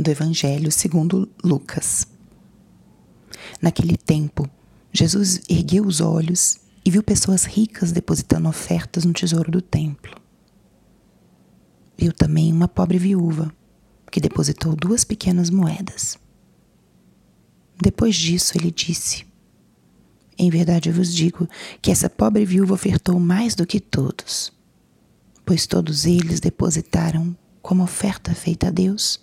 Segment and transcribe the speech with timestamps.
[0.00, 2.06] do Evangelho segundo Lucas.
[3.60, 4.48] Naquele tempo,
[4.92, 10.16] Jesus ergueu os olhos e viu pessoas ricas depositando ofertas no tesouro do templo.
[11.96, 13.52] Viu também uma pobre viúva
[14.10, 16.18] que depositou duas pequenas moedas.
[17.80, 19.26] Depois disso, ele disse:
[20.38, 21.48] Em verdade eu vos digo
[21.82, 24.52] que essa pobre viúva ofertou mais do que todos,
[25.44, 29.20] pois todos eles depositaram como oferta feita a Deus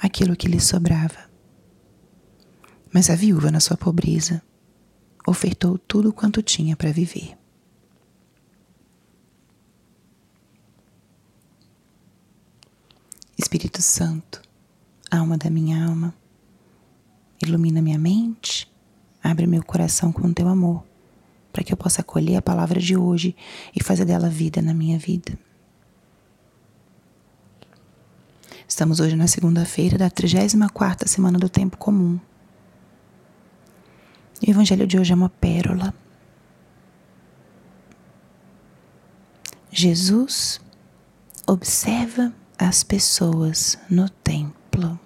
[0.00, 1.30] aquilo que lhe sobrava.
[2.92, 4.42] Mas a viúva, na sua pobreza,
[5.26, 7.36] ofertou tudo quanto tinha para viver.
[13.38, 14.40] Espírito Santo,
[15.10, 16.14] alma da minha alma,
[17.42, 18.70] ilumina minha mente,
[19.22, 20.82] abre meu coração com teu amor,
[21.52, 23.36] para que eu possa acolher a palavra de hoje
[23.74, 25.38] e fazer dela vida na minha vida.
[28.68, 32.18] Estamos hoje na segunda-feira da 34ª semana do tempo comum.
[34.42, 35.94] E o evangelho de hoje é uma pérola.
[39.70, 40.60] Jesus
[41.46, 44.98] observa as pessoas no templo.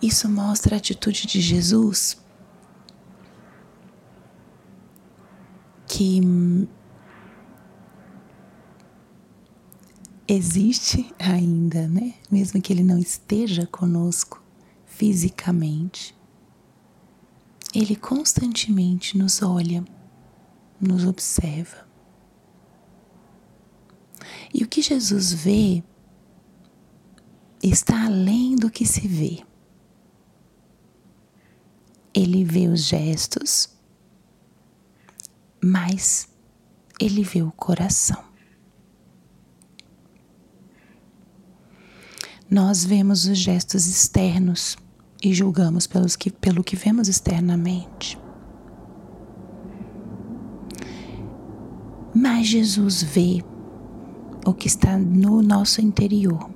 [0.00, 2.16] Isso mostra a atitude de Jesus
[5.88, 6.20] que
[10.32, 12.14] existe ainda, né?
[12.30, 14.42] Mesmo que ele não esteja conosco
[14.86, 16.16] fisicamente,
[17.74, 19.84] ele constantemente nos olha,
[20.80, 21.88] nos observa.
[24.54, 25.82] E o que Jesus vê
[27.62, 29.42] está além do que se vê.
[32.14, 33.68] Ele vê os gestos,
[35.62, 36.28] mas
[36.98, 38.29] ele vê o coração.
[42.50, 44.76] Nós vemos os gestos externos
[45.22, 48.18] e julgamos pelos que, pelo que vemos externamente.
[52.12, 53.44] Mas Jesus vê
[54.44, 56.50] o que está no nosso interior,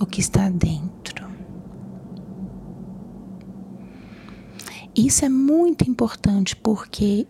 [0.00, 1.28] o que está dentro.
[4.96, 7.26] Isso é muito importante porque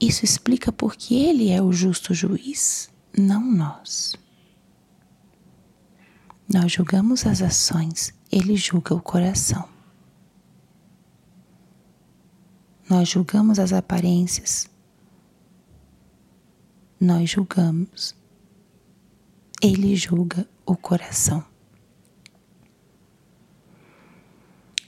[0.00, 4.25] isso explica porque Ele é o justo juiz, não nós.
[6.48, 9.68] Nós julgamos as ações, ele julga o coração.
[12.88, 14.70] Nós julgamos as aparências,
[17.00, 18.14] nós julgamos,
[19.60, 21.44] ele julga o coração.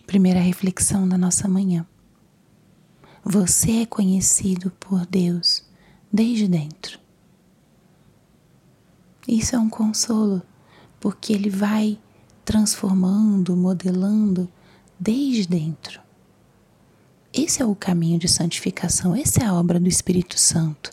[0.06, 1.84] Primeira reflexão da nossa manhã.
[3.24, 5.68] Você é conhecido por Deus
[6.10, 7.00] desde dentro.
[9.26, 10.40] Isso é um consolo
[11.00, 11.98] porque ele vai
[12.44, 14.48] transformando, modelando
[14.98, 16.00] desde dentro.
[17.32, 20.90] Esse é o caminho de santificação, essa é a obra do Espírito Santo.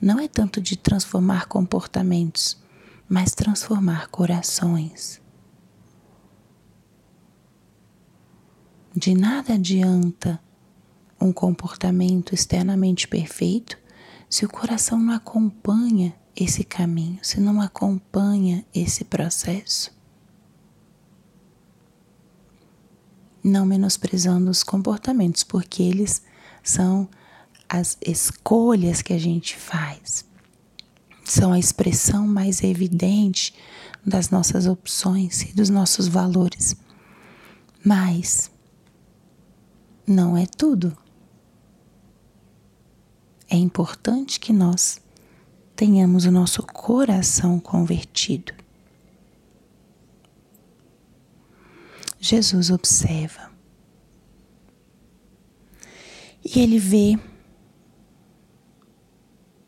[0.00, 2.60] Não é tanto de transformar comportamentos,
[3.08, 5.20] mas transformar corações.
[8.94, 10.38] De nada adianta
[11.18, 13.78] um comportamento externamente perfeito
[14.32, 19.94] se o coração não acompanha esse caminho, se não acompanha esse processo.
[23.44, 26.22] Não menosprezando os comportamentos, porque eles
[26.64, 27.10] são
[27.68, 30.24] as escolhas que a gente faz,
[31.26, 33.54] são a expressão mais evidente
[34.02, 36.74] das nossas opções e dos nossos valores.
[37.84, 38.50] Mas
[40.06, 40.96] não é tudo.
[43.52, 44.98] É importante que nós
[45.76, 48.54] tenhamos o nosso coração convertido.
[52.18, 53.52] Jesus observa
[56.42, 57.18] e ele vê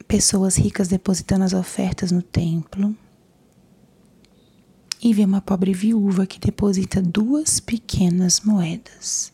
[0.09, 2.97] pessoas ricas depositando as ofertas no templo
[5.03, 9.34] e vê uma pobre viúva que deposita duas pequenas moedas.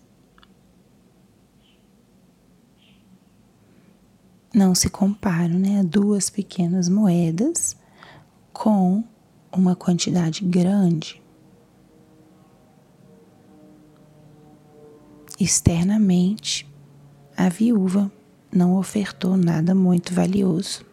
[4.53, 5.83] Não se comparam, né?
[5.83, 7.77] Duas pequenas moedas
[8.53, 9.05] com
[9.53, 11.21] uma quantidade grande.
[15.39, 16.69] Externamente,
[17.37, 18.13] a viúva
[18.53, 20.85] não ofertou nada muito valioso.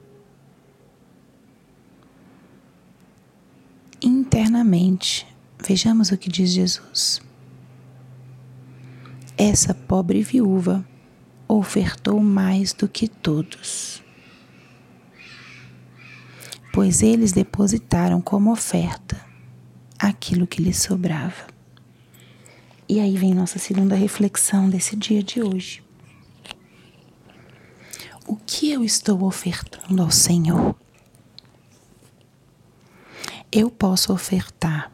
[4.02, 5.28] Internamente,
[5.62, 7.22] vejamos o que diz Jesus.
[9.38, 10.86] Essa pobre viúva
[11.48, 14.04] ofertou mais do que todos.
[16.78, 19.20] pois eles depositaram como oferta
[19.98, 21.48] aquilo que lhes sobrava.
[22.88, 25.84] E aí vem nossa segunda reflexão desse dia de hoje.
[28.28, 30.76] O que eu estou ofertando ao Senhor?
[33.52, 34.92] Eu posso ofertar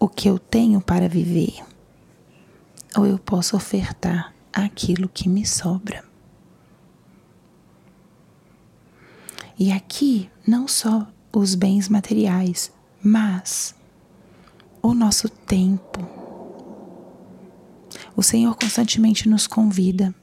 [0.00, 1.62] o que eu tenho para viver,
[2.96, 4.34] ou eu posso ofertar
[4.64, 6.02] aquilo que me sobra.
[9.58, 12.72] E aqui, não só os bens materiais,
[13.02, 13.74] mas
[14.82, 16.00] o nosso tempo.
[18.16, 20.14] O Senhor constantemente nos convida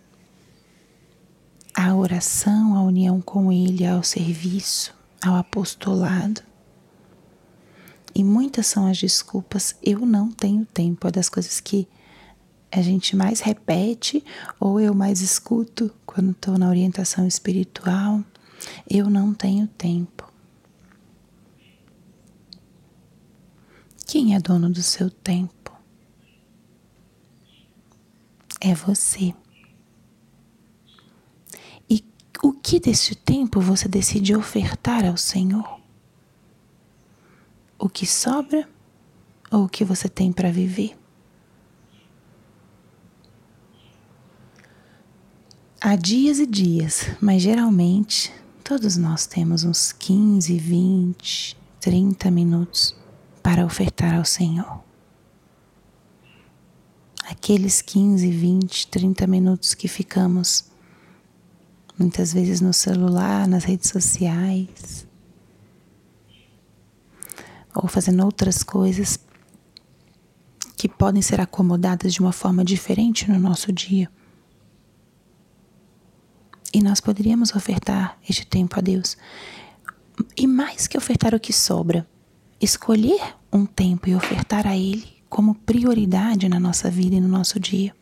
[1.74, 6.42] à oração, à união com Ele, ao serviço, ao apostolado.
[8.16, 9.76] E muitas são as desculpas.
[9.82, 11.08] Eu não tenho tempo.
[11.08, 11.88] É das coisas que
[12.80, 14.24] a gente mais repete
[14.60, 18.24] ou eu mais escuto quando estou na orientação espiritual.
[18.90, 20.32] Eu não tenho tempo.
[24.08, 25.72] Quem é dono do seu tempo?
[28.60, 29.36] É você.
[31.90, 32.04] E
[32.42, 35.80] o que deste tempo você decide ofertar ao Senhor?
[37.78, 38.68] O que sobra
[39.52, 41.03] ou o que você tem para viver?
[45.86, 48.32] Há dias e dias, mas geralmente
[48.64, 52.96] todos nós temos uns 15, 20, 30 minutos
[53.44, 54.82] para ofertar ao Senhor.
[57.26, 60.64] Aqueles 15, 20, 30 minutos que ficamos
[62.00, 65.06] muitas vezes no celular, nas redes sociais,
[67.76, 69.20] ou fazendo outras coisas
[70.78, 74.10] que podem ser acomodadas de uma forma diferente no nosso dia.
[76.74, 79.16] E nós poderíamos ofertar este tempo a Deus.
[80.36, 82.08] E mais que ofertar o que sobra,
[82.60, 87.60] escolher um tempo e ofertar a Ele como prioridade na nossa vida e no nosso
[87.60, 87.96] dia.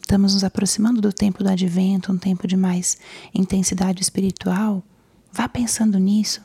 [0.00, 2.98] Estamos nos aproximando do tempo do advento, um tempo de mais
[3.34, 4.82] intensidade espiritual.
[5.32, 6.42] Vá pensando nisso,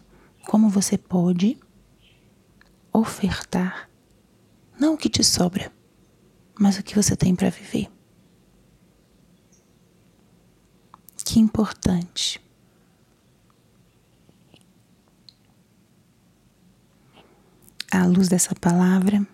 [0.48, 1.58] como você pode
[2.94, 3.90] ofertar
[4.80, 5.72] não o que te sobra,
[6.58, 7.90] mas o que você tem para viver.
[11.30, 12.42] Que importante.
[17.92, 19.28] à luz dessa palavra,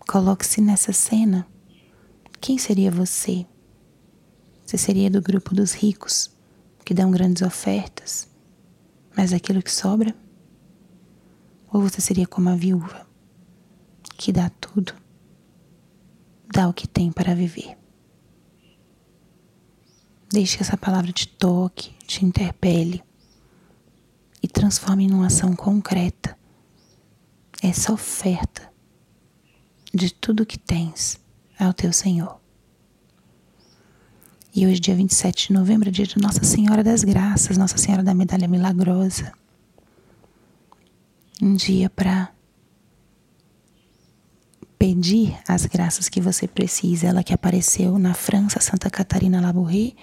[0.00, 1.46] coloque-se nessa cena.
[2.40, 3.46] Quem seria você?
[4.66, 6.36] Você seria do grupo dos ricos,
[6.84, 8.28] que dão grandes ofertas,
[9.16, 10.12] mas aquilo que sobra?
[11.72, 13.06] Ou você seria como a viúva,
[14.16, 14.92] que dá tudo,
[16.52, 17.81] dá o que tem para viver?
[20.32, 23.04] Deixe que essa palavra te toque, te interpele
[24.42, 26.38] e transforme em uma ação concreta
[27.62, 28.72] essa oferta
[29.92, 31.20] de tudo que tens
[31.58, 32.40] ao teu Senhor.
[34.54, 38.02] E hoje, dia 27 de novembro, é dia de Nossa Senhora das Graças, Nossa Senhora
[38.02, 39.32] da Medalha Milagrosa.
[41.42, 42.31] Um dia para
[45.02, 47.08] pedir as graças que você precisa.
[47.08, 49.94] Ela que apareceu na França, Santa Catarina Labouré,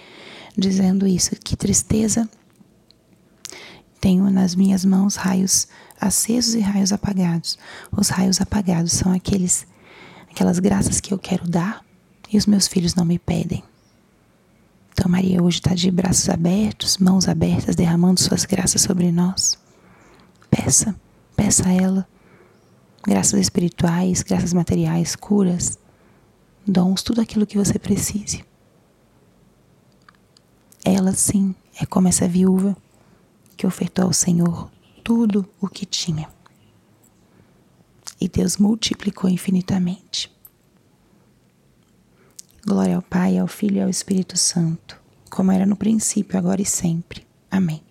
[0.58, 2.30] dizendo isso: que tristeza
[4.02, 7.58] tenho nas minhas mãos raios acesos e raios apagados.
[7.90, 9.66] Os raios apagados são aqueles
[10.30, 11.82] aquelas graças que eu quero dar
[12.30, 13.64] e os meus filhos não me pedem.
[14.92, 19.58] Então Maria hoje está de braços abertos, mãos abertas, derramando suas graças sobre nós.
[20.52, 20.94] Peça,
[21.38, 22.08] peça a ela
[23.04, 25.78] graças espirituais, graças materiais, curas,
[26.66, 28.44] dons, tudo aquilo que você precise.
[30.84, 32.76] Ela sim é como essa viúva
[33.56, 34.70] que ofertou ao Senhor
[35.04, 36.30] tudo o que tinha.
[38.22, 40.32] E Deus multiplicou infinitamente.
[42.66, 46.66] Glória ao Pai, ao Filho e ao Espírito Santo, como era no princípio, agora e
[46.66, 47.26] sempre.
[47.50, 47.89] Amém.